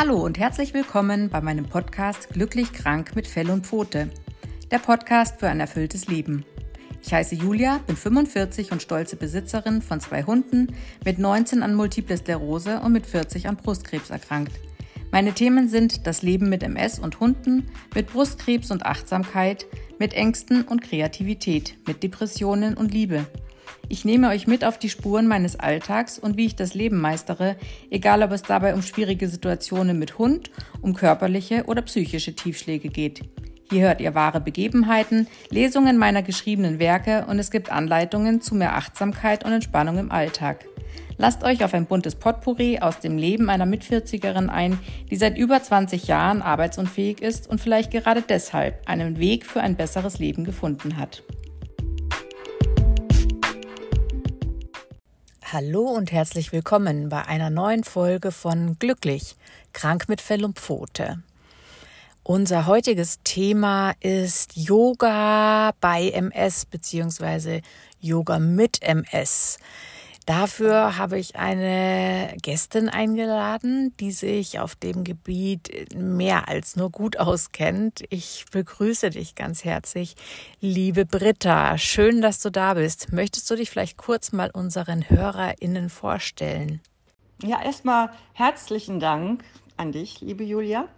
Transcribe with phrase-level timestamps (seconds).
[0.00, 4.08] Hallo und herzlich willkommen bei meinem Podcast Glücklich krank mit Fell und Pfote.
[4.70, 6.44] Der Podcast für ein erfülltes Leben.
[7.02, 10.68] Ich heiße Julia, bin 45 und stolze Besitzerin von zwei Hunden,
[11.04, 14.52] mit 19 an Multiple Sklerose und mit 40 an Brustkrebs erkrankt.
[15.10, 19.66] Meine Themen sind das Leben mit MS und Hunden, mit Brustkrebs und Achtsamkeit,
[19.98, 23.26] mit Ängsten und Kreativität, mit Depressionen und Liebe.
[23.90, 27.56] Ich nehme euch mit auf die Spuren meines Alltags und wie ich das Leben meistere,
[27.90, 30.50] egal ob es dabei um schwierige Situationen mit Hund,
[30.82, 33.22] um körperliche oder psychische Tiefschläge geht.
[33.70, 38.76] Hier hört ihr wahre Begebenheiten, Lesungen meiner geschriebenen Werke und es gibt Anleitungen zu mehr
[38.76, 40.66] Achtsamkeit und Entspannung im Alltag.
[41.16, 44.78] Lasst euch auf ein buntes Potpourri aus dem Leben einer Mitvierzigerin ein,
[45.10, 49.76] die seit über 20 Jahren arbeitsunfähig ist und vielleicht gerade deshalb einen Weg für ein
[49.76, 51.22] besseres Leben gefunden hat.
[55.50, 59.34] Hallo und herzlich willkommen bei einer neuen Folge von Glücklich,
[59.72, 61.22] krank mit Fell und Pfote.
[62.22, 67.62] Unser heutiges Thema ist Yoga bei MS beziehungsweise
[67.98, 69.58] Yoga mit MS.
[70.28, 77.18] Dafür habe ich eine Gästin eingeladen, die sich auf dem Gebiet mehr als nur gut
[77.18, 78.04] auskennt.
[78.10, 80.16] Ich begrüße dich ganz herzlich,
[80.60, 81.78] liebe Britta.
[81.78, 83.10] Schön, dass du da bist.
[83.10, 86.82] Möchtest du dich vielleicht kurz mal unseren HörerInnen vorstellen?
[87.42, 89.42] Ja, erstmal herzlichen Dank
[89.78, 90.88] an dich, liebe Julia.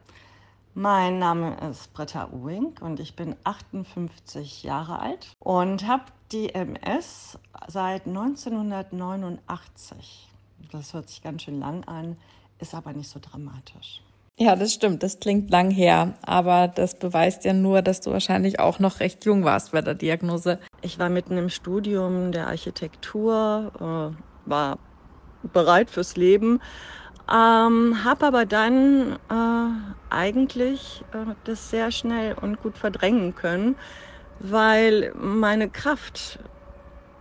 [0.74, 7.40] Mein Name ist Britta Uwing und ich bin 58 Jahre alt und habe die MS
[7.66, 10.28] seit 1989.
[10.70, 12.16] Das hört sich ganz schön lang an,
[12.60, 14.04] ist aber nicht so dramatisch.
[14.38, 15.02] Ja, das stimmt.
[15.02, 19.24] Das klingt lang her, aber das beweist ja nur, dass du wahrscheinlich auch noch recht
[19.24, 20.60] jung warst bei der Diagnose.
[20.82, 24.12] Ich war mitten im Studium der Architektur, äh,
[24.48, 24.78] war
[25.52, 26.60] bereit fürs Leben
[27.32, 33.78] ähm, habe aber dann äh, eigentlich äh, das sehr schnell und gut verdrängen können,
[34.38, 36.40] weil meine Kraft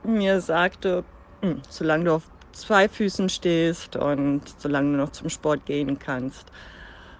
[0.03, 1.05] mir sagte,
[1.43, 6.51] hm, solange du auf zwei Füßen stehst und solange du noch zum Sport gehen kannst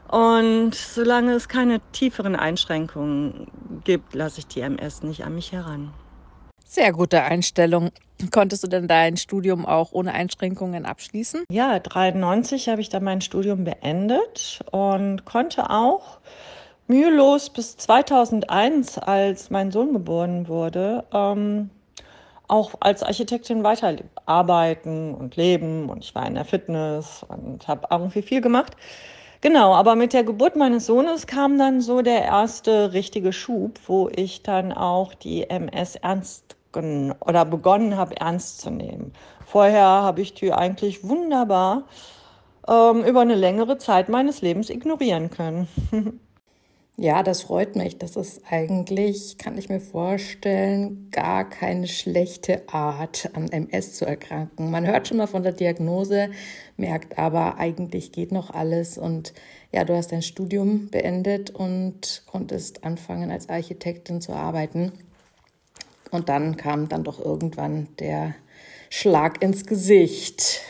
[0.10, 3.48] und solange es keine tieferen Einschränkungen
[3.84, 5.96] gibt, lasse ich die MS nicht an mich heran.
[6.72, 7.90] Sehr gute Einstellung.
[8.30, 11.46] Konntest du denn dein Studium auch ohne Einschränkungen abschließen?
[11.52, 16.20] Ja, 93 habe ich dann mein Studium beendet und konnte auch
[16.86, 21.72] mühelos bis 2001, als mein Sohn geboren wurde, ähm,
[22.48, 25.90] auch als Architektin weiterarbeiten und leben.
[25.90, 28.76] Und ich war in der Fitness und habe irgendwie viel gemacht.
[29.42, 34.08] Genau, aber mit der Geburt meines Sohnes kam dann so der erste richtige Schub, wo
[34.16, 39.14] ich dann auch die MS ernst oder begonnen habe, ernst zu nehmen.
[39.46, 41.84] Vorher habe ich die eigentlich wunderbar
[42.68, 45.68] ähm, über eine längere Zeit meines Lebens ignorieren können.
[47.02, 47.98] Ja, das freut mich.
[47.98, 54.70] Das ist eigentlich, kann ich mir vorstellen, gar keine schlechte Art, an MS zu erkranken.
[54.70, 56.30] Man hört schon mal von der Diagnose,
[56.76, 58.98] merkt aber, eigentlich geht noch alles.
[58.98, 59.34] Und
[59.72, 64.92] ja, du hast dein Studium beendet und konntest anfangen, als Architektin zu arbeiten.
[66.12, 68.36] Und dann kam dann doch irgendwann der
[68.90, 70.62] Schlag ins Gesicht.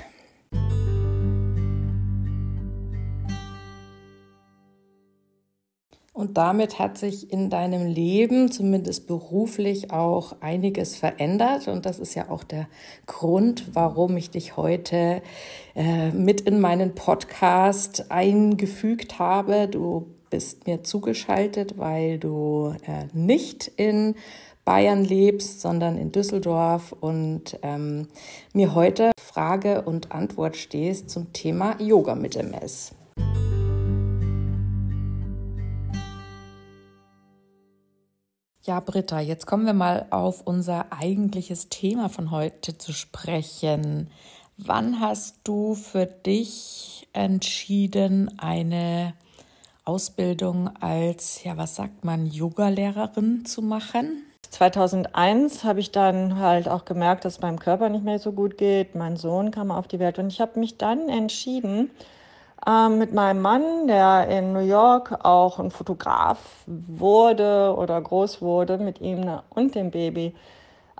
[6.19, 11.69] Und damit hat sich in deinem Leben, zumindest beruflich, auch einiges verändert.
[11.69, 12.67] Und das ist ja auch der
[13.06, 15.21] Grund, warum ich dich heute
[15.75, 19.69] äh, mit in meinen Podcast eingefügt habe.
[19.69, 24.16] Du bist mir zugeschaltet, weil du äh, nicht in
[24.65, 28.07] Bayern lebst, sondern in Düsseldorf und ähm,
[28.53, 32.93] mir heute Frage und Antwort stehst zum Thema Yoga mit MS.
[38.69, 44.11] Ja, Britta, jetzt kommen wir mal auf unser eigentliches Thema von heute zu sprechen.
[44.57, 49.15] Wann hast du für dich entschieden, eine
[49.85, 54.23] Ausbildung als, ja, was sagt man, Yogalehrerin zu machen?
[54.50, 58.57] 2001 habe ich dann halt auch gemerkt, dass es meinem Körper nicht mehr so gut
[58.57, 58.96] geht.
[58.96, 61.92] Mein Sohn kam auf die Welt und ich habe mich dann entschieden,
[62.66, 68.78] äh, mit meinem Mann, der in New York auch ein Fotograf wurde oder groß wurde,
[68.78, 70.34] mit ihm und dem Baby,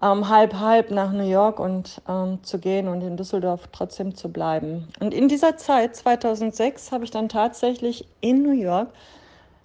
[0.01, 4.30] ähm, halb halb nach New York und ähm, zu gehen und in Düsseldorf trotzdem zu
[4.31, 4.88] bleiben.
[5.00, 8.90] Und in dieser Zeit, 2006, habe ich dann tatsächlich in New York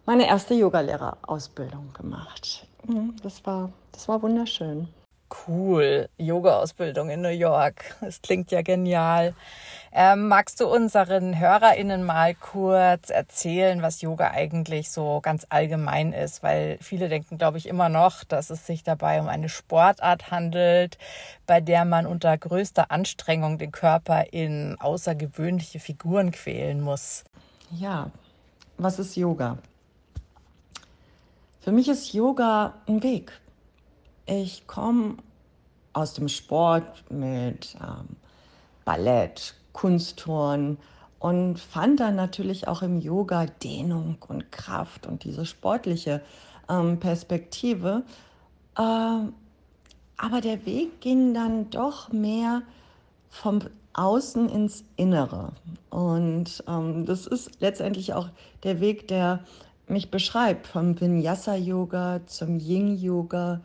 [0.07, 2.67] meine erste Yogalehrerausbildung gemacht.
[2.87, 4.89] Mhm, das war, das war wunderschön.
[5.47, 6.09] Cool.
[6.17, 7.97] Yoga-Ausbildung in New York.
[8.01, 9.35] Das klingt ja genial.
[9.93, 16.43] Ähm, magst du unseren HörerInnen mal kurz erzählen, was Yoga eigentlich so ganz allgemein ist?
[16.43, 20.99] Weil viele denken, glaube ich, immer noch, dass es sich dabei um eine Sportart handelt,
[21.47, 27.25] bei der man unter größter Anstrengung den Körper in außergewöhnliche Figuren quälen muss.
[27.71, 28.11] Ja,
[28.79, 29.59] was ist Yoga?
[31.65, 33.33] Für mich ist Yoga ein Weg.
[34.27, 35.17] Ich komme
[35.95, 38.17] aus dem Sport mit ähm,
[38.85, 40.77] Ballett, Kunstturnen
[41.21, 46.21] und fand dann natürlich auch im Yoga Dehnung und Kraft und diese sportliche
[46.69, 48.03] ähm, Perspektive.
[48.77, 52.61] Äh, aber der Weg ging dann doch mehr
[53.31, 53.61] vom
[53.95, 55.53] Außen ins Innere.
[55.89, 58.29] Und ähm, das ist letztendlich auch
[58.65, 59.43] der Weg, der
[59.89, 63.61] mich beschreibt, vom Vinyasa-Yoga zum Yin-Yoga,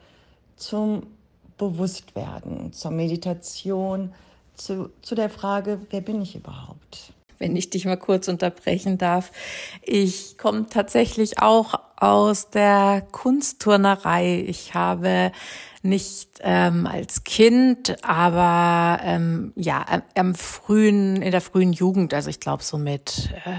[0.56, 1.04] zum
[1.58, 4.14] Bewusstwerden, zur Meditation,
[4.56, 7.14] zu, zu der Frage, wer bin ich überhaupt?
[7.38, 9.32] Wenn ich dich mal kurz unterbrechen darf.
[9.82, 14.44] Ich komme tatsächlich auch aus der Kunstturnerei.
[14.46, 15.32] Ich habe
[15.82, 19.86] nicht ähm, als Kind, aber ähm, ja,
[20.16, 23.52] am frühen, in der frühen Jugend, also ich glaube so mit äh,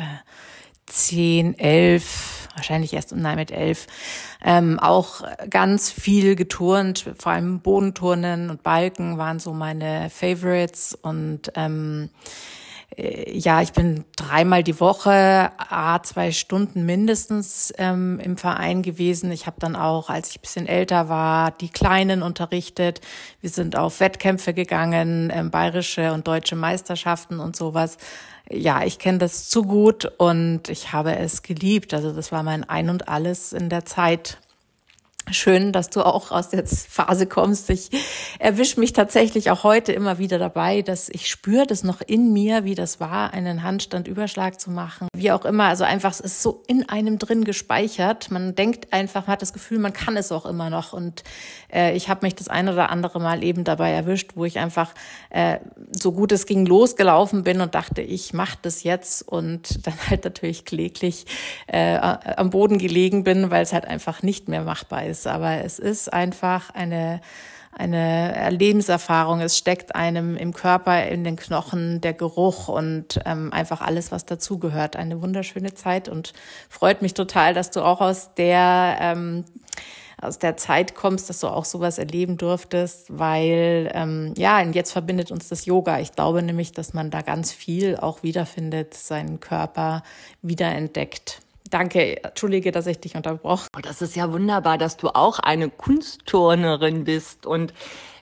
[0.91, 3.87] zehn, elf, wahrscheinlich erst nein mit elf,
[4.45, 11.53] ähm, auch ganz viel geturnt, vor allem Bodenturnen und Balken waren so meine Favorites und
[11.55, 12.11] ähm,
[12.97, 19.31] äh, ja, ich bin dreimal die Woche, a zwei Stunden mindestens ähm, im Verein gewesen.
[19.31, 23.01] Ich habe dann auch, als ich bisschen älter war, die Kleinen unterrichtet.
[23.41, 27.97] Wir sind auf Wettkämpfe gegangen, ähm, bayerische und deutsche Meisterschaften und sowas
[28.51, 31.95] ja, ich kenne das zu gut und ich habe es geliebt.
[31.95, 34.39] Also das war mein Ein und alles in der Zeit.
[35.33, 37.71] Schön, dass du auch aus der Phase kommst.
[37.71, 37.91] Ich
[38.41, 42.65] erwische mich tatsächlich auch heute immer wieder dabei, dass ich spüre das noch in mir,
[42.65, 45.09] wie das war, einen Handstandüberschlag zu machen.
[45.15, 48.31] Wie auch immer, also einfach, es ist so in einem drin gespeichert.
[48.31, 50.93] Man denkt einfach, man hat das Gefühl, man kann es auch immer noch.
[50.95, 51.23] Und
[51.73, 54.95] äh, ich habe mich das ein oder andere Mal eben dabei erwischt, wo ich einfach
[55.29, 55.59] äh,
[55.93, 60.25] so gut es ging losgelaufen bin und dachte, ich mache das jetzt und dann halt
[60.25, 61.27] natürlich kläglich
[61.69, 65.65] äh, am Boden gelegen bin, weil es halt einfach nicht mehr machbar ist ist, aber
[65.65, 67.21] es ist einfach eine,
[67.73, 69.41] eine Lebenserfahrung.
[69.41, 74.25] Es steckt einem im Körper, in den Knochen, der Geruch und ähm, einfach alles, was
[74.25, 74.97] dazugehört.
[74.97, 76.33] Eine wunderschöne Zeit und
[76.69, 79.45] freut mich total, dass du auch aus der ähm,
[80.23, 84.93] aus der Zeit kommst, dass du auch sowas erleben durftest, weil ähm, ja, und jetzt
[84.93, 85.99] verbindet uns das Yoga.
[86.01, 90.03] Ich glaube nämlich, dass man da ganz viel auch wiederfindet, seinen Körper
[90.43, 91.41] wiederentdeckt.
[91.71, 93.69] Danke, entschuldige, dass ich dich unterbrochen.
[93.77, 97.73] Oh, das ist ja wunderbar, dass du auch eine Kunstturnerin bist und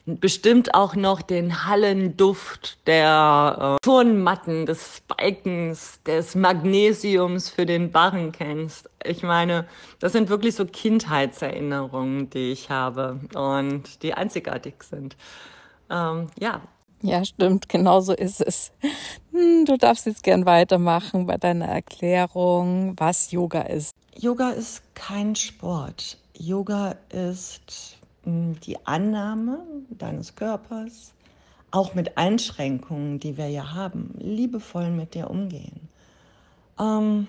[0.04, 8.32] bestimmt auch noch den Hallenduft der äh, Turnmatten, des Spikens, des Magnesiums für den Barren
[8.32, 8.90] kennst.
[9.04, 9.66] Ich meine,
[9.98, 15.16] das sind wirklich so Kindheitserinnerungen, die ich habe und die einzigartig sind.
[15.90, 16.62] Ähm, ja,
[17.02, 18.72] ja, stimmt, genau so ist es.
[19.32, 23.94] Hm, du darfst jetzt gern weitermachen bei deiner Erklärung, was Yoga ist.
[24.16, 26.18] Yoga ist kein Sport.
[26.36, 29.60] Yoga ist hm, die Annahme
[29.90, 31.12] deines Körpers,
[31.70, 35.88] auch mit Einschränkungen, die wir ja haben, liebevoll mit dir umgehen.
[36.80, 37.28] Ähm,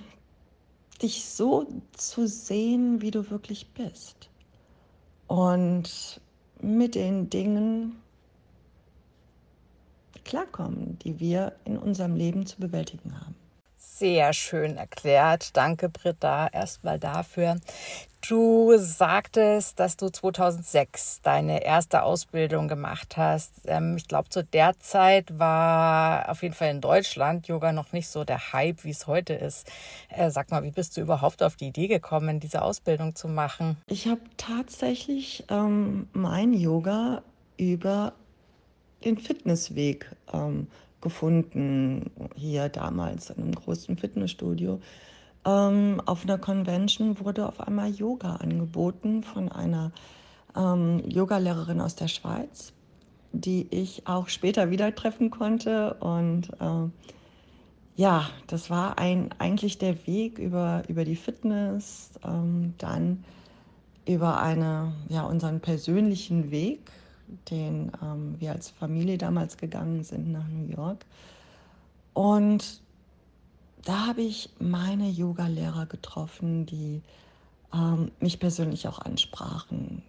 [1.02, 4.30] dich so zu sehen, wie du wirklich bist.
[5.28, 6.22] Und
[6.62, 8.02] mit den Dingen,
[10.26, 13.36] klarkommen, die wir in unserem Leben zu bewältigen haben.
[13.78, 15.58] Sehr schön erklärt.
[15.58, 17.58] Danke, Britta, erstmal dafür.
[18.28, 23.54] Du sagtest, dass du 2006 deine erste Ausbildung gemacht hast.
[23.66, 28.10] Ähm, ich glaube, zu der Zeit war auf jeden Fall in Deutschland Yoga noch nicht
[28.10, 29.70] so der Hype, wie es heute ist.
[30.10, 33.78] Äh, sag mal, wie bist du überhaupt auf die Idee gekommen, diese Ausbildung zu machen?
[33.88, 37.22] Ich habe tatsächlich ähm, mein Yoga
[37.58, 38.14] über
[39.04, 40.68] den Fitnessweg ähm,
[41.02, 44.80] gefunden, hier damals in einem großen Fitnessstudio.
[45.46, 49.92] Ähm, auf einer Convention wurde auf einmal Yoga angeboten von einer
[50.56, 52.74] ähm, Yogalehrerin aus der Schweiz,
[53.32, 55.94] die ich auch später wieder treffen konnte.
[55.96, 56.90] Und äh,
[57.96, 63.24] ja, das war ein, eigentlich der Weg über, über die Fitness, ähm, dann
[64.06, 66.92] über eine, ja, unseren persönlichen Weg
[67.52, 71.06] den ähm, wir als Familie damals gegangen sind nach New York.
[72.14, 72.82] Und
[73.86, 77.02] da habe ich meine Yoga-Lehrer getroffen, die
[77.74, 80.04] ähm, mich persönlich auch ansprachen.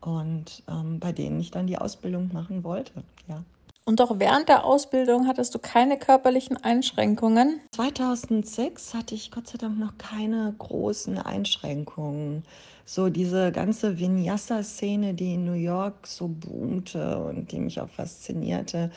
[0.00, 3.02] und ähm, bei denen ich dann die Ausbildung machen wollte.
[3.26, 3.42] Ja.
[3.86, 7.60] Und auch während der Ausbildung hattest du keine körperlichen Einschränkungen?
[7.72, 12.44] 2006 hatte ich Gott sei Dank noch keine großen Einschränkungen.
[12.86, 18.90] So diese ganze Vinyasa-Szene, die in New York so boomte und die mich auch faszinierte,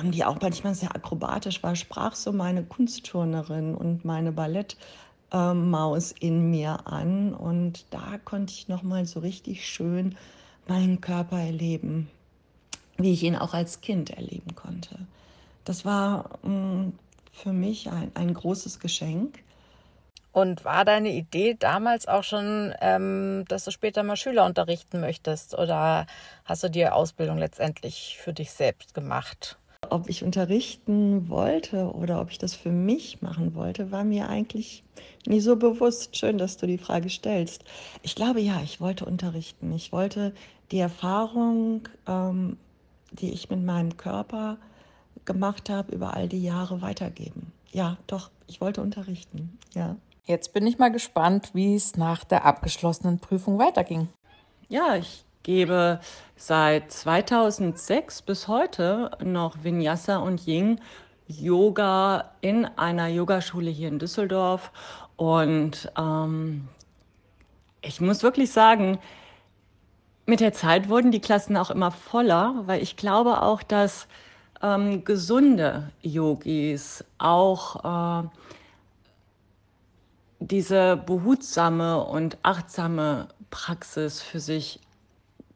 [0.00, 6.50] ähm, die auch manchmal sehr akrobatisch war, sprach so meine Kunstturnerin und meine Ballettmaus in
[6.50, 7.34] mir an.
[7.34, 10.16] Und da konnte ich nochmal so richtig schön
[10.66, 12.08] meinen Körper erleben
[12.96, 14.98] wie ich ihn auch als Kind erleben konnte.
[15.64, 16.92] Das war mh, mm,
[17.32, 19.40] für mich ein, ein großes Geschenk.
[20.32, 25.56] Und war deine Idee damals auch schon, ähm, dass du später mal Schüler unterrichten möchtest?
[25.56, 26.06] Oder
[26.44, 29.58] hast du die Ausbildung letztendlich für dich selbst gemacht?
[29.90, 34.82] Ob ich unterrichten wollte oder ob ich das für mich machen wollte, war mir eigentlich
[35.26, 36.16] nie so bewusst.
[36.16, 37.64] Schön, dass du die Frage stellst.
[38.02, 39.72] Ich glaube ja, ich wollte unterrichten.
[39.72, 40.32] Ich wollte
[40.72, 42.56] die Erfahrung ähm,
[43.20, 44.58] die ich mit meinem Körper
[45.24, 47.52] gemacht habe, über all die Jahre weitergeben.
[47.72, 49.96] Ja, doch, ich wollte unterrichten, ja.
[50.26, 54.08] Jetzt bin ich mal gespannt, wie es nach der abgeschlossenen Prüfung weiterging.
[54.68, 56.00] Ja, ich gebe
[56.36, 60.80] seit 2006 bis heute noch Vinyasa und Ying
[61.26, 64.72] Yoga in einer Yogaschule hier in Düsseldorf.
[65.16, 66.68] Und ähm,
[67.82, 68.98] ich muss wirklich sagen,
[70.26, 74.06] mit der Zeit wurden die Klassen auch immer voller, weil ich glaube auch, dass
[74.62, 78.28] ähm, gesunde Yogis auch äh,
[80.40, 84.80] diese behutsame und achtsame Praxis für sich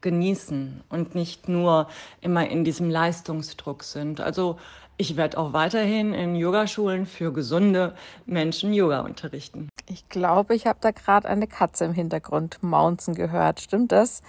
[0.01, 1.87] genießen und nicht nur
[2.21, 4.21] immer in diesem Leistungsdruck sind.
[4.21, 4.57] Also
[4.97, 7.95] ich werde auch weiterhin in Yogaschulen für gesunde
[8.25, 9.69] Menschen Yoga unterrichten.
[9.87, 13.59] Ich glaube, ich habe da gerade eine Katze im Hintergrund maunzen gehört.
[13.59, 14.21] Stimmt das?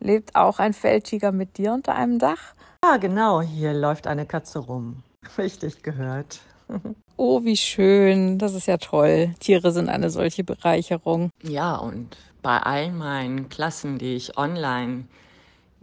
[0.00, 2.54] Lebt auch ein Feldtiger mit dir unter einem Dach?
[2.84, 5.02] Ja, genau, hier läuft eine Katze rum.
[5.38, 6.40] Richtig gehört.
[7.16, 8.38] oh, wie schön.
[8.38, 9.34] Das ist ja toll.
[9.40, 11.30] Tiere sind eine solche Bereicherung.
[11.42, 15.04] Ja, und bei all meinen Klassen, die ich online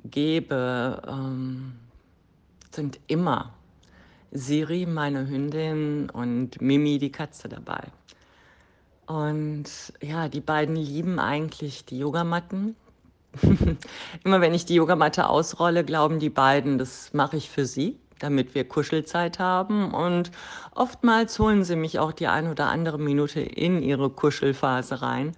[0.03, 1.73] gebe, ähm,
[2.71, 3.53] sind immer
[4.31, 7.83] Siri, meine Hündin, und Mimi, die Katze dabei.
[9.07, 9.65] Und
[10.01, 12.75] ja, die beiden lieben eigentlich die Yogamatten
[14.23, 18.55] Immer wenn ich die Yogamatte ausrolle, glauben die beiden, das mache ich für sie, damit
[18.55, 19.93] wir Kuschelzeit haben.
[19.93, 20.31] Und
[20.73, 25.33] oftmals holen sie mich auch die ein oder andere Minute in ihre Kuschelphase rein.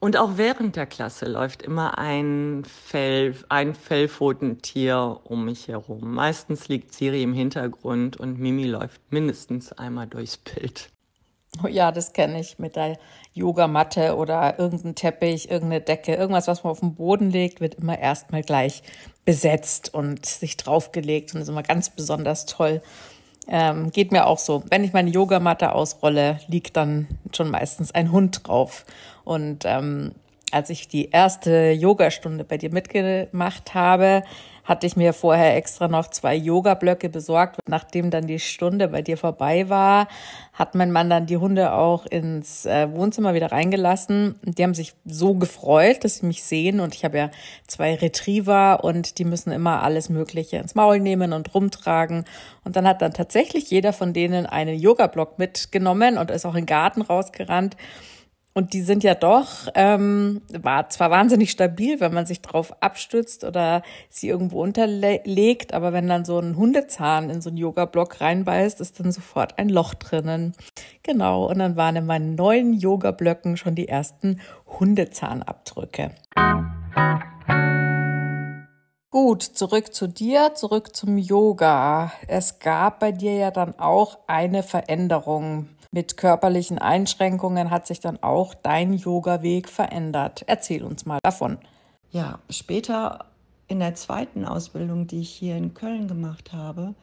[0.00, 6.14] Und auch während der Klasse läuft immer ein Fell, ein Fellpfotentier um mich herum.
[6.14, 10.90] Meistens liegt Siri im Hintergrund und Mimi läuft mindestens einmal durchs Bild.
[11.70, 12.98] Ja, das kenne ich mit der
[13.34, 17.98] Yogamatte oder irgendein Teppich, irgendeine Decke, irgendwas, was man auf den Boden legt, wird immer
[17.98, 18.82] erstmal gleich
[19.24, 22.82] besetzt und sich draufgelegt und ist immer ganz besonders toll.
[23.46, 24.62] Ähm, geht mir auch so.
[24.68, 28.84] Wenn ich meine Yogamatte ausrolle, liegt dann schon meistens ein Hund drauf.
[29.24, 30.12] Und ähm,
[30.50, 34.22] als ich die erste Yogastunde bei dir mitgemacht habe,
[34.68, 37.58] hatte ich mir vorher extra noch zwei Yoga-Blöcke besorgt.
[37.66, 40.08] Nachdem dann die Stunde bei dir vorbei war,
[40.52, 44.38] hat mein Mann dann die Hunde auch ins äh, Wohnzimmer wieder reingelassen.
[44.42, 46.80] Die haben sich so gefreut, dass sie mich sehen.
[46.80, 47.30] Und ich habe ja
[47.66, 52.26] zwei Retriever und die müssen immer alles Mögliche ins Maul nehmen und rumtragen.
[52.64, 56.62] Und dann hat dann tatsächlich jeder von denen einen Yoga-Block mitgenommen und ist auch in
[56.62, 57.74] den Garten rausgerannt.
[58.58, 63.44] Und die sind ja doch, ähm, war zwar wahnsinnig stabil, wenn man sich drauf abstützt
[63.44, 68.80] oder sie irgendwo unterlegt, aber wenn dann so ein Hundezahn in so einen Yoga-Block reinbeißt,
[68.80, 70.54] ist dann sofort ein Loch drinnen.
[71.04, 76.10] Genau, und dann waren in meinen neuen Yoga-Blöcken schon die ersten Hundezahnabdrücke.
[79.10, 82.10] Gut, zurück zu dir, zurück zum Yoga.
[82.26, 88.22] Es gab bei dir ja dann auch eine Veränderung mit körperlichen Einschränkungen hat sich dann
[88.22, 90.44] auch dein Yoga-Weg verändert.
[90.46, 91.58] Erzähl uns mal davon.
[92.10, 93.26] Ja, später
[93.68, 96.94] in der zweiten Ausbildung, die ich hier in Köln gemacht habe,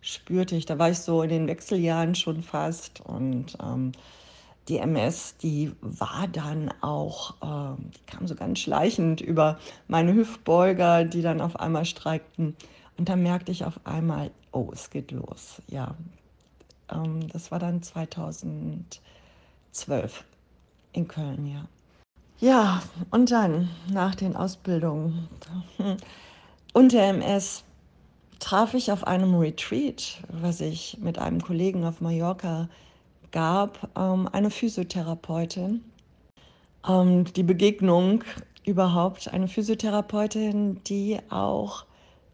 [0.00, 3.92] spürte ich, da war ich so in den Wechseljahren schon fast und ähm,
[4.68, 9.58] die MS, die war dann auch, äh, die kam so ganz schleichend über
[9.88, 12.56] meine Hüftbeuger, die dann auf einmal streikten.
[12.96, 15.60] Und da merkte ich auf einmal, oh, es geht los.
[15.66, 15.96] Ja,
[16.90, 20.24] ähm, das war dann 2012
[20.92, 21.64] in Köln, ja.
[22.40, 25.28] Ja, und dann nach den Ausbildungen
[26.72, 27.64] und der MS
[28.40, 32.68] traf ich auf einem Retreat, was ich mit einem Kollegen auf Mallorca
[33.30, 35.84] gab, ähm, eine Physiotherapeutin.
[36.88, 38.24] Ähm, die Begegnung
[38.64, 41.84] überhaupt eine Physiotherapeutin, die auch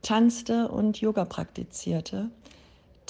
[0.03, 2.31] tanzte und Yoga praktizierte,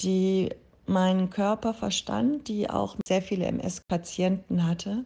[0.01, 0.49] die
[0.89, 5.05] meinen Körper verstand, die auch sehr viele MS-Patienten hatte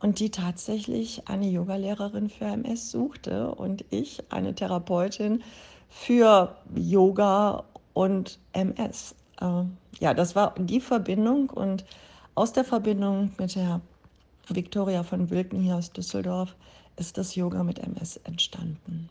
[0.00, 5.42] und die tatsächlich eine Yogalehrerin für MS suchte und ich eine Therapeutin
[5.88, 9.14] für Yoga und MS.
[9.40, 9.64] Äh,
[10.00, 11.84] ja, das war die Verbindung und
[12.34, 13.80] aus der Verbindung mit der
[14.48, 16.54] Viktoria von Wilken hier aus Düsseldorf
[16.96, 19.08] ist das Yoga mit MS entstanden.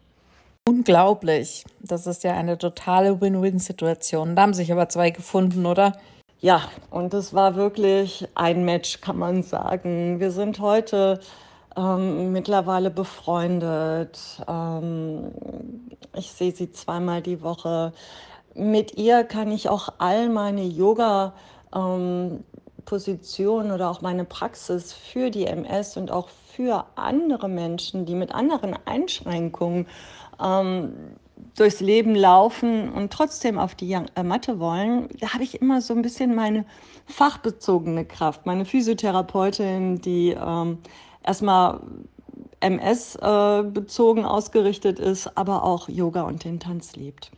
[0.66, 1.66] Unglaublich.
[1.82, 4.36] Das ist ja eine totale Win-Win-Situation.
[4.36, 5.92] Da haben sich aber zwei gefunden, oder?
[6.40, 10.22] Ja, und es war wirklich ein Match, kann man sagen.
[10.22, 11.20] Wir sind heute
[11.76, 14.18] ähm, mittlerweile befreundet.
[14.48, 15.32] Ähm,
[16.16, 17.92] ich sehe sie zweimal die Woche.
[18.56, 21.34] Mit ihr kann ich auch all meine Yoga
[21.76, 22.46] ähm,
[22.86, 28.34] Position oder auch meine Praxis für die MS und auch für andere Menschen, die mit
[28.34, 29.88] anderen Einschränkungen
[30.44, 30.94] ähm,
[31.56, 35.94] durchs Leben laufen und trotzdem auf die äh, Matte wollen, da habe ich immer so
[35.94, 36.66] ein bisschen meine
[37.06, 40.80] fachbezogene Kraft, meine Physiotherapeutin, die ähm,
[41.24, 41.80] erstmal
[42.60, 47.32] MS-bezogen äh, ausgerichtet ist, aber auch Yoga und den Tanz liebt.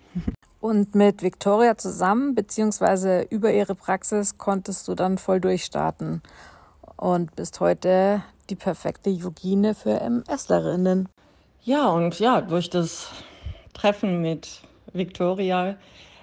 [0.61, 6.21] Und mit Victoria zusammen, beziehungsweise über ihre Praxis, konntest du dann voll durchstarten
[6.97, 11.09] und bist heute die perfekte Yogine für MSlerinnen.
[11.65, 13.09] Ja, und ja, durch das
[13.73, 14.61] Treffen mit
[14.93, 15.75] Victoria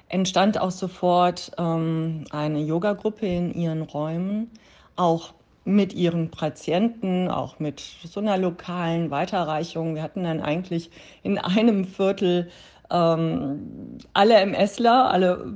[0.08, 4.52] entstand auch sofort ähm, eine Yoga-Gruppe in ihren Räumen,
[4.94, 5.34] auch
[5.64, 9.96] mit ihren Patienten, auch mit so einer lokalen Weiterreichung.
[9.96, 10.92] Wir hatten dann eigentlich
[11.24, 12.48] in einem Viertel
[12.88, 15.54] ähm, alle MSler, alle,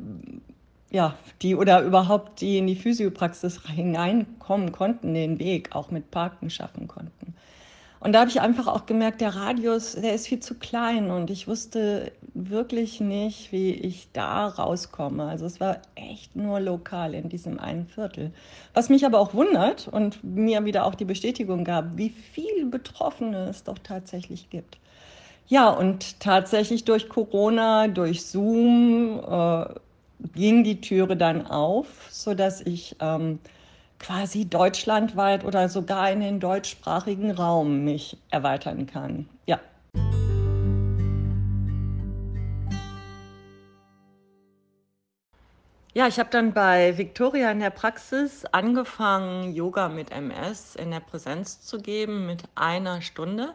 [0.90, 6.50] ja, die oder überhaupt die in die Physiopraxis hineinkommen konnten, den Weg auch mit Parken
[6.50, 7.35] schaffen konnten.
[8.06, 11.28] Und da habe ich einfach auch gemerkt, der Radius, der ist viel zu klein und
[11.28, 15.24] ich wusste wirklich nicht, wie ich da rauskomme.
[15.24, 18.30] Also es war echt nur lokal in diesem einen Viertel.
[18.74, 23.48] Was mich aber auch wundert und mir wieder auch die Bestätigung gab, wie viel Betroffene
[23.48, 24.78] es doch tatsächlich gibt.
[25.48, 29.64] Ja, und tatsächlich durch Corona, durch Zoom äh,
[30.32, 33.40] ging die Türe dann auf, sodass ich ähm,
[33.98, 39.28] quasi deutschlandweit oder sogar in den deutschsprachigen Raum mich erweitern kann.
[39.46, 39.60] Ja.
[45.94, 51.00] Ja, ich habe dann bei Victoria in der Praxis angefangen, Yoga mit MS in der
[51.00, 53.54] Präsenz zu geben mit einer Stunde.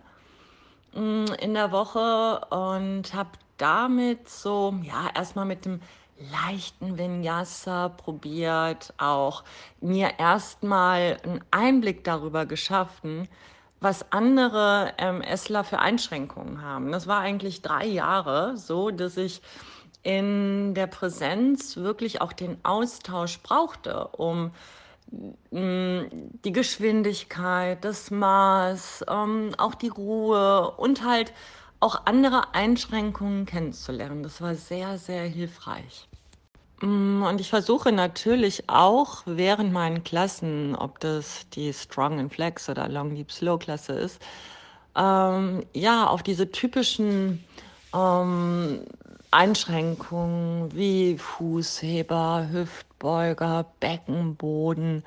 [0.93, 5.81] Mm, in der Woche und habe damit so, ja, erstmal mit dem
[6.31, 9.43] leichten Vinyasa probiert, auch
[9.79, 13.27] mir erstmal einen Einblick darüber geschaffen,
[13.79, 16.91] was andere MSler für Einschränkungen haben.
[16.91, 19.41] Das war eigentlich drei Jahre so, dass ich
[20.03, 24.51] in der Präsenz wirklich auch den Austausch brauchte, um
[25.11, 31.33] die Geschwindigkeit, das Maß, ähm, auch die Ruhe und halt
[31.81, 34.23] auch andere Einschränkungen kennenzulernen.
[34.23, 36.07] Das war sehr, sehr hilfreich.
[36.81, 42.69] Mm, und ich versuche natürlich auch während meinen Klassen, ob das die Strong and Flex
[42.69, 44.21] oder Long Deep Slow Klasse ist,
[44.95, 47.43] ähm, ja, auf diese typischen
[47.93, 48.81] ähm,
[49.31, 55.03] Einschränkungen wie Fußheber, Hüftbeuger, Beckenboden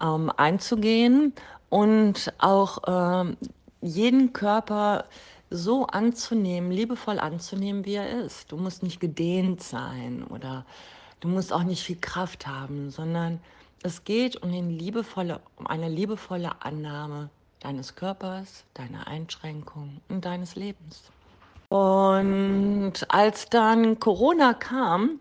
[0.00, 1.34] ähm, einzugehen
[1.68, 3.36] und auch ähm,
[3.80, 5.04] jeden Körper
[5.50, 8.52] so anzunehmen, liebevoll anzunehmen, wie er ist.
[8.52, 10.64] Du musst nicht gedehnt sein oder
[11.20, 13.40] du musst auch nicht viel Kraft haben, sondern
[13.82, 20.56] es geht um, den liebevolle, um eine liebevolle Annahme deines Körpers, deiner Einschränkungen und deines
[20.56, 21.04] Lebens.
[21.68, 25.20] Und als dann Corona kam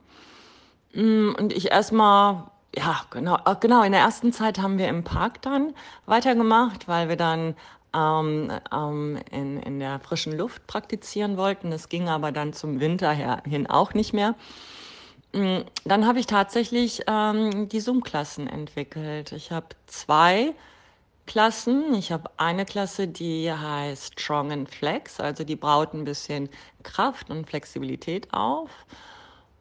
[0.94, 2.44] mm, und ich erstmal,
[2.76, 5.74] ja, genau, äh, genau, in der ersten Zeit haben wir im Park dann
[6.06, 7.56] weitergemacht, weil wir dann
[7.94, 11.72] ähm, ähm, in, in der frischen Luft praktizieren wollten.
[11.72, 14.36] Das ging aber dann zum Winter hin auch nicht mehr.
[15.38, 19.32] Mm, dann habe ich tatsächlich ähm, die Zoom-Klassen entwickelt.
[19.34, 20.54] Ich habe zwei
[21.28, 21.94] Klassen.
[21.94, 26.50] Ich habe eine Klasse, die heißt Strong and Flex, also die braut ein bisschen
[26.84, 28.72] Kraft und Flexibilität auf.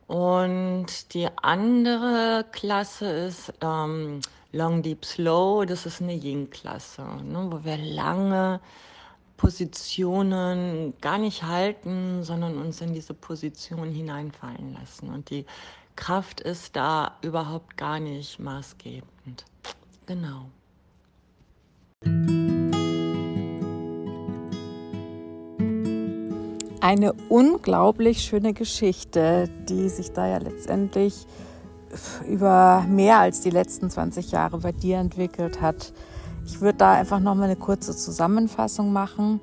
[0.06, 4.20] Und die andere Klasse ist ähm,
[4.52, 8.60] Long Deep Slow, das ist eine Yin-Klasse, ne, wo wir lange
[9.36, 15.12] Positionen gar nicht halten, sondern uns in diese Position hineinfallen lassen.
[15.12, 15.44] Und die
[15.94, 19.44] Kraft ist da überhaupt gar nicht maßgebend.
[20.06, 20.46] Genau.
[26.80, 31.26] Eine unglaublich schöne Geschichte, die sich da ja letztendlich
[32.28, 35.92] über mehr als die letzten 20 Jahre bei dir entwickelt hat.
[36.46, 39.40] Ich würde da einfach noch mal eine kurze Zusammenfassung machen,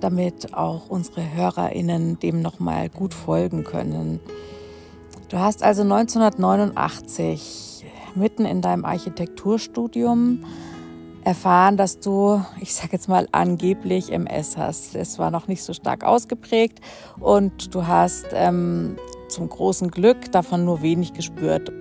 [0.00, 4.20] damit auch unsere HörerInnen dem noch mal gut folgen können.
[5.28, 10.44] Du hast also 1989 mitten in deinem Architekturstudium
[11.24, 14.96] erfahren, dass du, ich sage jetzt mal angeblich MS hast.
[14.96, 16.80] Es war noch nicht so stark ausgeprägt
[17.20, 18.96] und du hast ähm,
[19.28, 21.72] zum großen Glück davon nur wenig gespürt.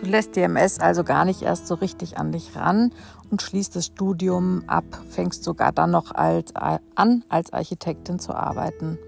[0.00, 2.90] Du lässt die MS also gar nicht erst so richtig an dich ran
[3.30, 8.98] und schließt das Studium ab, fängst sogar dann noch als, an, als Architektin zu arbeiten.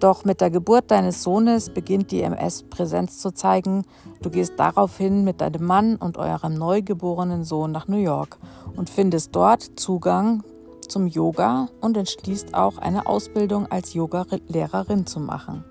[0.00, 3.84] Doch mit der Geburt deines Sohnes beginnt die MS Präsenz zu zeigen.
[4.22, 8.38] Du gehst daraufhin mit deinem Mann und eurem neugeborenen Sohn nach New York
[8.74, 10.42] und findest dort Zugang
[10.88, 15.64] zum Yoga und entschließt auch eine Ausbildung als Yoga-Lehrerin zu machen.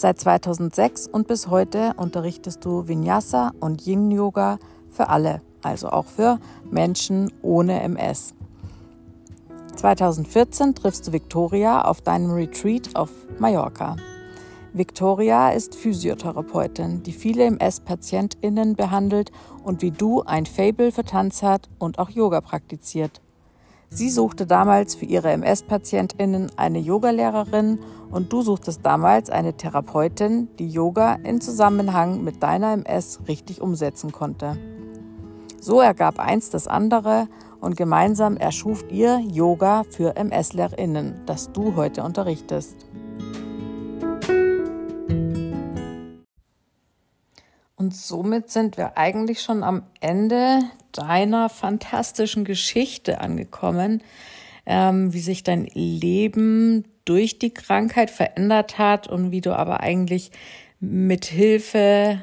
[0.00, 6.04] Seit 2006 und bis heute unterrichtest du Vinyasa und Yin Yoga für alle, also auch
[6.04, 6.38] für
[6.70, 8.32] Menschen ohne MS.
[9.74, 13.96] 2014 triffst du Victoria auf deinem Retreat auf Mallorca.
[14.72, 19.32] Victoria ist Physiotherapeutin, die viele MS-PatientInnen behandelt
[19.64, 23.20] und wie du ein Fable für Tanz hat und auch Yoga praktiziert.
[23.90, 27.78] Sie suchte damals für ihre MS-PatientInnen eine Yogalehrerin
[28.10, 34.12] und du suchtest damals eine Therapeutin, die Yoga in Zusammenhang mit deiner MS richtig umsetzen
[34.12, 34.58] konnte.
[35.60, 37.28] So ergab eins das andere
[37.60, 42.86] und gemeinsam erschuft ihr Yoga für MS-LehrerInnen, das du heute unterrichtest.
[47.78, 50.58] Und somit sind wir eigentlich schon am Ende
[50.90, 54.02] deiner fantastischen Geschichte angekommen,
[54.66, 60.32] ähm, wie sich dein Leben durch die Krankheit verändert hat und wie du aber eigentlich
[60.80, 62.20] mit Hilfe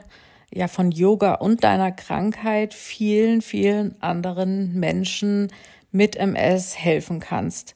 [0.53, 5.51] ja von Yoga und deiner Krankheit vielen, vielen anderen Menschen
[5.91, 7.75] mit MS helfen kannst.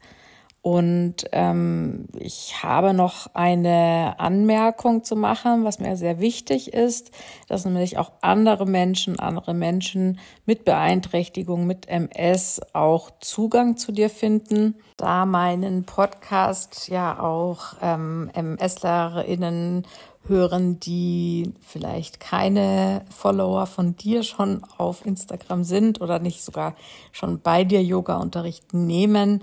[0.61, 7.11] Und ähm, ich habe noch eine Anmerkung zu machen, was mir sehr wichtig ist,
[7.47, 14.09] dass nämlich auch andere Menschen, andere Menschen mit Beeinträchtigung, mit MS auch Zugang zu dir
[14.09, 14.75] finden.
[14.97, 19.87] Da meinen Podcast ja auch ähm, MS-LehrerInnen
[20.27, 26.75] hören, die vielleicht keine Follower von dir schon auf Instagram sind oder nicht sogar
[27.13, 29.41] schon bei dir Yoga-Unterricht nehmen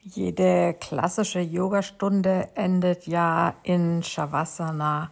[0.00, 5.10] Jede klassische Yogastunde endet ja in Shavasana,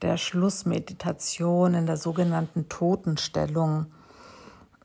[0.00, 3.84] der Schlussmeditation in der sogenannten Totenstellung.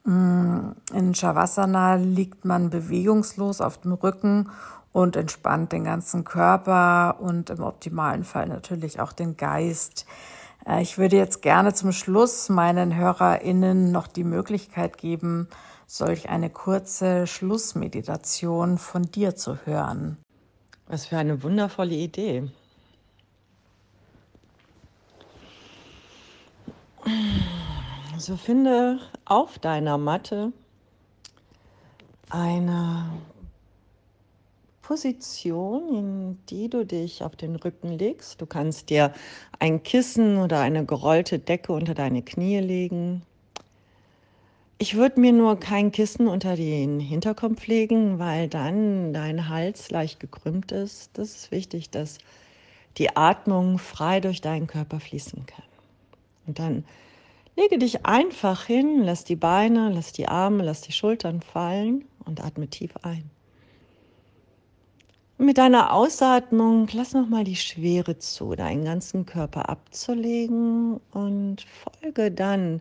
[0.04, 4.50] Mm, in Shavasana liegt man bewegungslos auf dem Rücken
[4.94, 10.06] und entspannt den ganzen Körper und im optimalen Fall natürlich auch den Geist.
[10.66, 15.48] Äh, ich würde jetzt gerne zum Schluss meinen HörerInnen noch die Möglichkeit geben,
[15.88, 20.18] solch eine kurze Schlussmeditation von dir zu hören.
[20.88, 22.50] Was für eine wundervolle Idee.
[28.18, 30.54] So finde auf deiner Matte
[32.30, 33.10] eine
[34.92, 38.42] Position, in die du dich auf den Rücken legst.
[38.42, 39.14] Du kannst dir
[39.58, 43.22] ein Kissen oder eine gerollte Decke unter deine Knie legen.
[44.80, 50.20] Ich würde mir nur kein Kissen unter den Hinterkopf legen, weil dann dein Hals leicht
[50.20, 51.12] gekrümmt ist.
[51.18, 52.18] Das ist wichtig, dass
[52.98, 55.64] die Atmung frei durch deinen Körper fließen kann.
[56.48, 56.84] Und dann
[57.56, 62.44] lege dich einfach hin, lass die Beine, lass die Arme, lass die Schultern fallen und
[62.44, 63.32] atme tief ein.
[65.42, 72.80] Mit deiner Ausatmung lass nochmal die Schwere zu, deinen ganzen Körper abzulegen und folge dann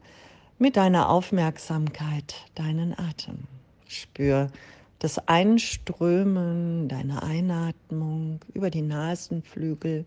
[0.58, 3.44] mit deiner Aufmerksamkeit deinen Atem.
[3.88, 4.50] Spür
[4.98, 10.04] das Einströmen deiner Einatmung über die Nasenflügel.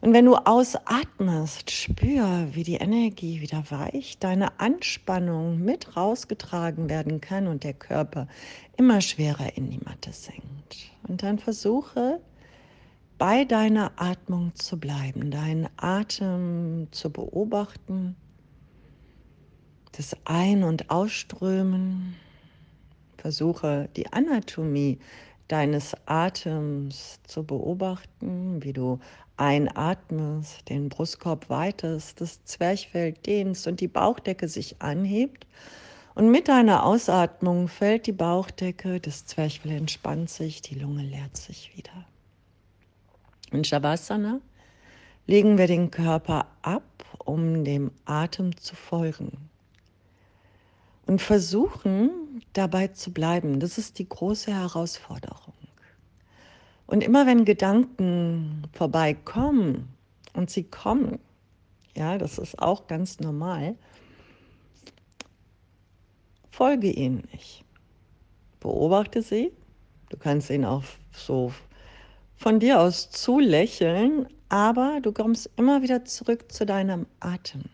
[0.00, 7.20] Und wenn du ausatmest, spür, wie die Energie wieder weicht, deine Anspannung mit rausgetragen werden
[7.20, 8.28] kann und der Körper
[8.76, 10.92] immer schwerer in die Matte sinkt.
[11.08, 12.20] Und dann versuche
[13.18, 18.14] bei deiner Atmung zu bleiben, deinen Atem zu beobachten,
[19.96, 22.14] das Ein- und Ausströmen.
[23.16, 25.00] Versuche die Anatomie
[25.48, 29.00] deines Atems zu beobachten, wie du
[29.36, 35.46] einatmest, den Brustkorb weitest, das Zwerchfell dehnst und die Bauchdecke sich anhebt
[36.18, 41.76] und mit deiner Ausatmung fällt die Bauchdecke, das Zwerchfell entspannt sich, die Lunge leert sich
[41.76, 42.06] wieder.
[43.52, 44.40] In Shavasana
[45.28, 49.48] legen wir den Körper ab, um dem Atem zu folgen.
[51.06, 52.10] Und versuchen
[52.52, 53.60] dabei zu bleiben.
[53.60, 55.54] Das ist die große Herausforderung.
[56.86, 59.94] Und immer wenn Gedanken vorbeikommen,
[60.38, 61.18] und sie kommen,
[61.96, 63.74] ja, das ist auch ganz normal,
[66.50, 67.64] Folge ihnen nicht.
[68.60, 69.52] Beobachte sie.
[70.08, 71.52] Du kannst ihnen auch so
[72.36, 77.64] von dir aus zulächeln, aber du kommst immer wieder zurück zu deinem Atem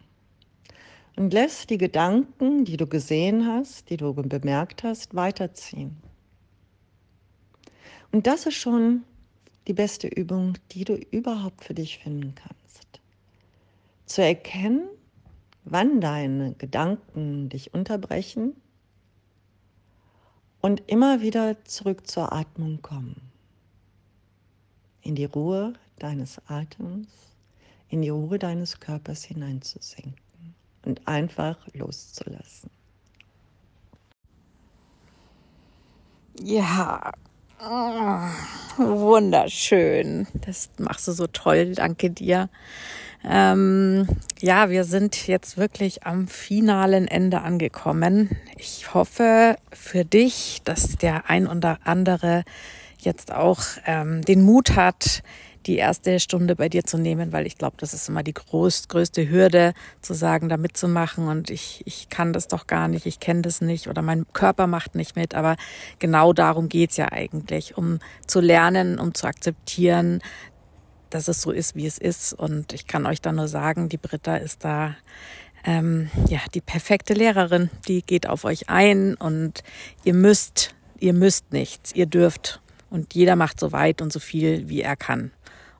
[1.16, 5.96] und lässt die Gedanken, die du gesehen hast, die du bemerkt hast, weiterziehen.
[8.10, 9.04] Und das ist schon
[9.66, 13.00] die beste Übung, die du überhaupt für dich finden kannst.
[14.06, 14.88] Zu erkennen,
[15.64, 18.54] wann deine Gedanken dich unterbrechen
[20.60, 23.20] und immer wieder zurück zur Atmung kommen.
[25.00, 27.08] In die Ruhe deines Atems,
[27.88, 30.23] in die Ruhe deines Körpers hineinzusinken
[30.84, 32.70] und einfach loszulassen.
[36.42, 37.12] Ja,
[38.76, 40.26] wunderschön.
[40.44, 41.74] Das machst du so toll.
[41.74, 42.48] Danke dir.
[43.26, 44.06] Ähm,
[44.40, 48.36] ja, wir sind jetzt wirklich am finalen Ende angekommen.
[48.58, 52.44] Ich hoffe für dich, dass der ein oder andere
[53.04, 55.22] jetzt auch ähm, den Mut hat,
[55.66, 58.88] die erste Stunde bei dir zu nehmen, weil ich glaube, das ist immer die groß,
[58.88, 63.20] größte Hürde, zu sagen, da mitzumachen und ich, ich kann das doch gar nicht, ich
[63.20, 65.34] kenne das nicht oder mein Körper macht nicht mit.
[65.34, 65.56] Aber
[65.98, 70.20] genau darum geht's ja eigentlich, um zu lernen, um zu akzeptieren,
[71.10, 72.32] dass es so ist, wie es ist.
[72.32, 74.96] Und ich kann euch da nur sagen, die Britta ist da
[75.64, 77.70] ähm, ja die perfekte Lehrerin.
[77.88, 79.62] Die geht auf euch ein und
[80.02, 82.60] ihr müsst, ihr müsst nichts, ihr dürft.
[82.94, 85.32] Und jeder macht so weit und so viel, wie er kann.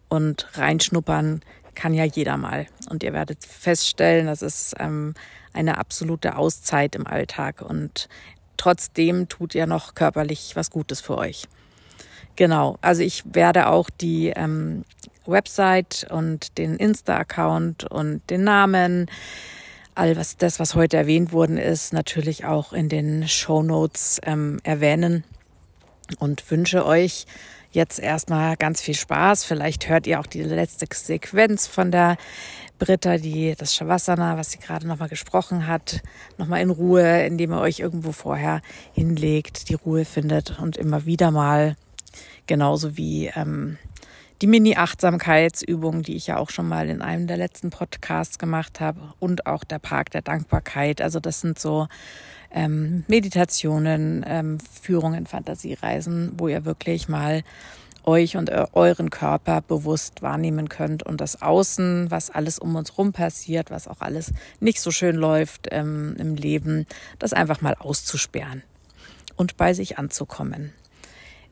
[0.09, 1.43] Und reinschnuppern
[1.77, 2.67] kann ja jeder mal.
[2.91, 5.15] Und ihr werdet feststellen, das ist ähm,
[5.53, 7.63] eine absolute Auszeit im Alltag.
[7.63, 8.09] Und
[8.57, 11.47] trotzdem tut ihr noch körperlich was Gutes für euch.
[12.35, 14.85] Genau, also ich werde auch die ähm,
[15.25, 19.09] Website und den Insta-Account und den Namen,
[19.95, 24.59] all was das, was heute erwähnt worden ist, natürlich auch in den Show Notes ähm,
[24.65, 25.23] erwähnen
[26.19, 27.27] und wünsche euch
[27.75, 29.45] jetzt erstmal ganz viel Spaß.
[29.45, 32.17] Vielleicht hört ihr auch die letzte Sequenz von der
[32.79, 36.03] Britta, die das Shavasana, was sie gerade nochmal gesprochen hat,
[36.39, 38.63] nochmal in Ruhe, indem ihr euch irgendwo vorher
[38.93, 41.77] hinlegt, die Ruhe findet und immer wieder mal
[42.47, 43.79] genauso wie ähm,
[44.43, 49.01] die Mini-Achtsamkeitsübung, die ich ja auch schon mal in einem der letzten Podcasts gemacht habe
[49.19, 51.01] und auch der Park der Dankbarkeit.
[51.01, 51.87] Also das sind so
[52.55, 57.43] ähm, Meditationen, ähm, Führungen, Fantasiereisen, wo ihr wirklich mal
[58.05, 63.13] euch und euren Körper bewusst wahrnehmen könnt und das Außen, was alles um uns rum
[63.13, 66.87] passiert, was auch alles nicht so schön läuft ähm, im Leben,
[67.19, 68.63] das einfach mal auszusperren
[69.37, 70.73] und bei sich anzukommen.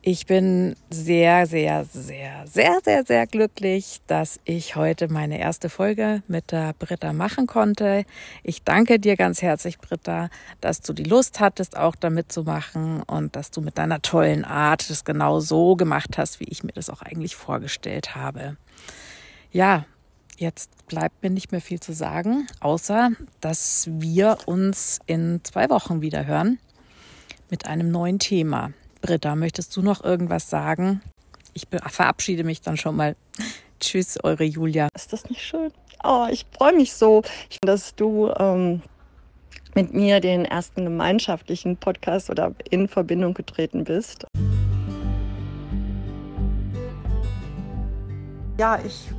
[0.05, 6.23] Ich bin sehr, sehr, sehr, sehr, sehr, sehr glücklich, dass ich heute meine erste Folge
[6.27, 8.03] mit der Britta machen konnte.
[8.43, 13.01] Ich danke dir ganz herzlich, Britta, dass du die Lust hattest, auch damit zu machen
[13.03, 16.73] und dass du mit deiner tollen Art das genau so gemacht hast, wie ich mir
[16.73, 18.57] das auch eigentlich vorgestellt habe.
[19.53, 19.85] Ja,
[20.35, 26.01] jetzt bleibt mir nicht mehr viel zu sagen, außer dass wir uns in zwei Wochen
[26.01, 26.59] wieder hören
[27.49, 28.73] mit einem neuen Thema.
[29.03, 31.01] Britta, möchtest du noch irgendwas sagen?
[31.53, 33.17] Ich verabschiede mich dann schon mal.
[33.81, 34.87] Tschüss, eure Julia.
[34.95, 35.73] Ist das nicht schön?
[36.05, 37.21] Oh, ich freue mich so,
[37.63, 38.81] dass du ähm,
[39.75, 44.25] mit mir den ersten gemeinschaftlichen Podcast oder in Verbindung getreten bist.
[48.57, 49.09] Ja, ich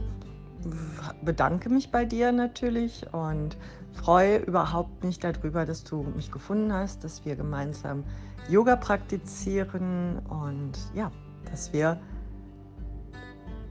[1.23, 3.59] bedanke mich bei dir natürlich und
[3.93, 8.05] freue überhaupt nicht darüber, dass du mich gefunden hast, dass wir gemeinsam
[8.49, 11.11] Yoga praktizieren und ja,
[11.51, 11.99] dass wir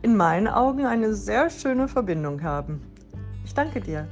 [0.02, 2.82] in meinen Augen eine sehr schöne Verbindung haben.
[3.46, 4.08] Ich danke dir.